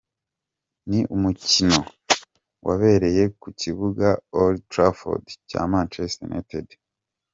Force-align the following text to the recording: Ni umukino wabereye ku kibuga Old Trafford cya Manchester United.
Ni 0.89 0.99
umukino 1.15 1.79
wabereye 2.67 3.23
ku 3.41 3.47
kibuga 3.59 4.07
Old 4.39 4.59
Trafford 4.71 5.25
cya 5.49 5.61
Manchester 5.71 6.25
United. 6.29 6.67